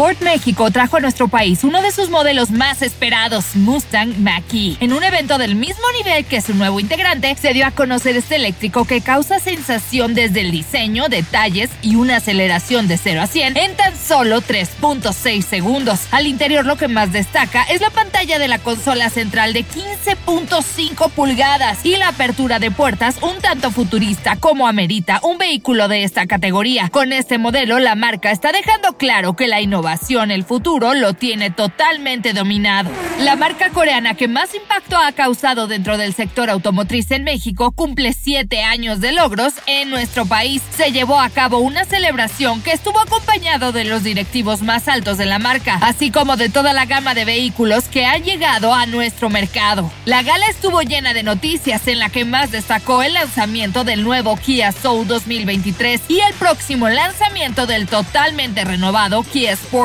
[0.00, 4.78] Ford México trajo a nuestro país uno de sus modelos más esperados, Mustang Mach-E.
[4.80, 8.36] En un evento del mismo nivel que su nuevo integrante, se dio a conocer este
[8.36, 13.58] eléctrico que causa sensación desde el diseño, detalles y una aceleración de 0 a 100
[13.58, 16.00] en tan solo 3.6 segundos.
[16.12, 21.10] Al interior lo que más destaca es la pantalla de la consola central de 15.5
[21.10, 26.26] pulgadas y la apertura de puertas un tanto futurista como amerita un vehículo de esta
[26.26, 26.88] categoría.
[26.88, 31.50] Con este modelo la marca está dejando claro que la innovación el futuro lo tiene
[31.50, 32.90] totalmente dominado.
[33.18, 38.12] La marca coreana que más impacto ha causado dentro del sector automotriz en México cumple
[38.12, 40.62] siete años de logros en nuestro país.
[40.76, 45.26] Se llevó a cabo una celebración que estuvo acompañado de los directivos más altos de
[45.26, 49.28] la marca, así como de toda la gama de vehículos que han llegado a nuestro
[49.28, 49.90] mercado.
[50.04, 54.36] La gala estuvo llena de noticias en la que más destacó el lanzamiento del nuevo
[54.36, 59.79] Kia Soul 2023 y el próximo lanzamiento del totalmente renovado Kia Sport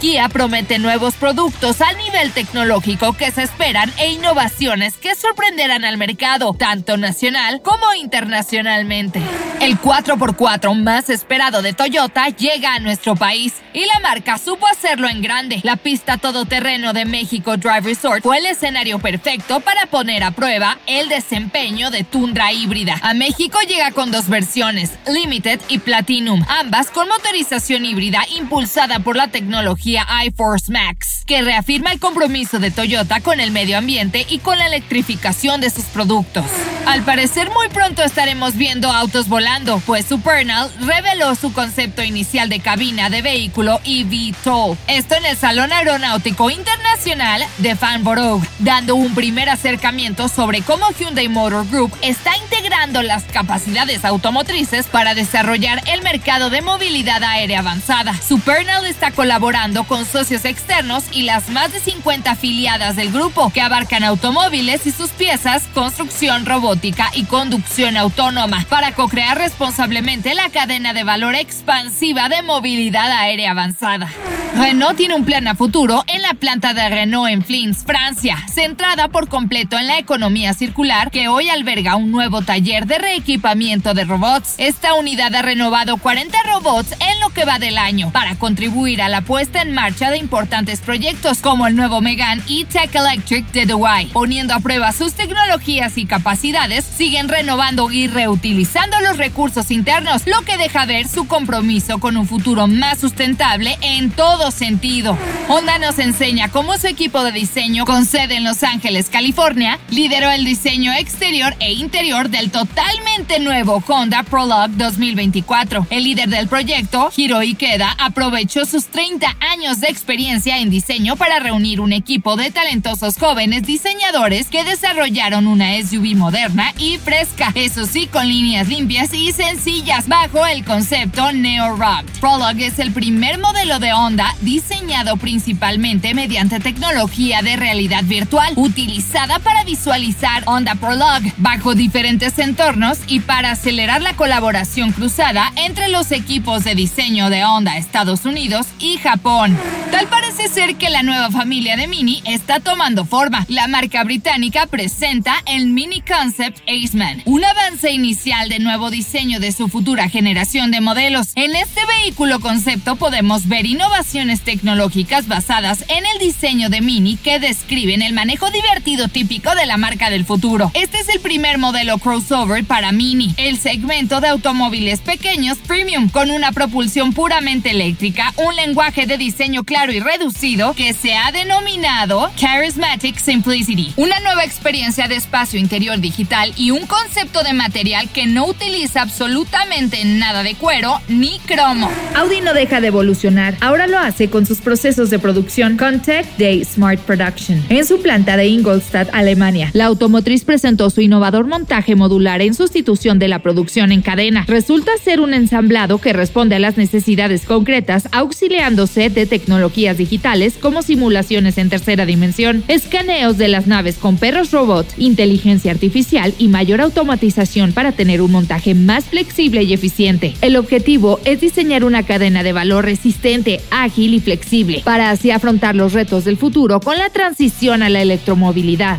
[0.00, 5.96] Kia promete nuevos productos al nivel tecnológico que se esperan e innovaciones que sorprenderán al
[5.96, 9.20] mercado, tanto nacional como internacionalmente.
[9.60, 15.06] El 4x4 más esperado de Toyota llega a nuestro país y la marca supo hacerlo
[15.06, 15.60] en grande.
[15.64, 20.78] La pista todoterreno de México Drive Resort fue el escenario perfecto para poner a prueba
[20.86, 22.96] el desempeño de Tundra híbrida.
[23.02, 29.14] A México llega con dos versiones, Limited y Platinum, ambas con motorización híbrida impulsada por
[29.14, 34.38] la tecnología iForce Max, que reafirma el compromiso de Toyota con el medio ambiente y
[34.38, 36.46] con la electrificación de sus productos.
[36.86, 42.60] Al parecer muy pronto estaremos viendo autos volando, pues Supernal reveló su concepto inicial de
[42.60, 44.78] cabina de vehículo eVTOL.
[44.86, 51.28] Esto en el Salón Aeronáutico Internacional de Farnborough, dando un primer acercamiento sobre cómo Hyundai
[51.28, 52.36] Motor Group está
[52.80, 58.14] integrando las capacidades automotrices para desarrollar el mercado de movilidad aérea avanzada.
[58.14, 63.60] Supernal está colaborando con socios externos y las más de 50 afiliadas del grupo, que
[63.60, 70.94] abarcan automóviles y sus piezas, construcción robótica y conducción autónoma, para co-crear responsablemente la cadena
[70.94, 74.08] de valor expansiva de movilidad aérea avanzada.
[74.56, 79.08] Renault tiene un plan a futuro en la planta de Renault en Flins, Francia, centrada
[79.08, 84.04] por completo en la economía circular, que hoy alberga un nuevo taller de reequipamiento de
[84.04, 84.54] robots.
[84.58, 89.08] Esta unidad ha renovado 40 robots en lo que va del año para contribuir a
[89.08, 93.64] la puesta en marcha de importantes proyectos como el nuevo Megan y Tech Electric de
[93.64, 94.08] Dubai.
[94.08, 100.42] Poniendo a prueba sus tecnologías y capacidades, siguen renovando y reutilizando los recursos internos, lo
[100.42, 105.16] que deja ver su compromiso con un futuro más sustentable en todo sentido.
[105.48, 110.30] Honda nos enseña cómo su equipo de diseño con sede en Los Ángeles, California, lideró
[110.30, 115.86] el diseño exterior e interior del totalmente nuevo Honda Prologue 2024.
[115.88, 121.38] El líder del proyecto, Hiro Ikeda, aprovechó sus 30 años de experiencia en diseño para
[121.38, 127.86] reunir un equipo de talentosos jóvenes diseñadores que desarrollaron una SUV moderna y fresca, eso
[127.86, 132.04] sí, con líneas limpias y sencillas, bajo el concepto Neo Rock.
[132.20, 139.38] Prologue es el primer modelo de Honda diseñado principalmente mediante tecnología de realidad virtual, utilizada
[139.38, 146.12] para visualizar Honda Prologue bajo diferentes entornos y para acelerar la colaboración cruzada entre los
[146.12, 149.58] equipos de diseño de Honda Estados Unidos y Japón.
[149.90, 153.44] Tal parece ser que la nueva familia de Mini está tomando forma.
[153.48, 159.52] La marca británica presenta el Mini Concept Aceman, un avance inicial de nuevo diseño de
[159.52, 161.32] su futura generación de modelos.
[161.34, 167.16] En este vehículo concepto podemos ver innovaciones innovaciones tecnológicas basadas en el diseño de Mini
[167.16, 170.70] que describen el manejo divertido típico de la marca del futuro.
[170.74, 176.30] Este es el primer modelo crossover para Mini, el segmento de automóviles pequeños premium con
[176.30, 182.30] una propulsión puramente eléctrica, un lenguaje de diseño claro y reducido que se ha denominado
[182.36, 188.26] Charismatic Simplicity, una nueva experiencia de espacio interior digital y un concepto de material que
[188.26, 191.90] no utiliza absolutamente nada de cuero ni cromo.
[192.14, 196.26] Audi no deja de evolucionar, ahora lo hace con sus procesos de producción con Tech
[196.38, 199.70] Day Smart Production en su planta de Ingolstadt, Alemania.
[199.72, 204.44] La automotriz presentó su innovador montaje modular en sustitución de la producción en cadena.
[204.46, 210.82] Resulta ser un ensamblado que responde a las necesidades concretas auxiliándose de tecnologías digitales como
[210.82, 216.80] simulaciones en tercera dimensión, escaneos de las naves con perros robot, inteligencia artificial y mayor
[216.80, 220.34] automatización para tener un montaje más flexible y eficiente.
[220.40, 225.76] El objetivo es diseñar una cadena de valor resistente, ágil y flexible para así afrontar
[225.76, 228.98] los retos del futuro con la transición a la electromovilidad.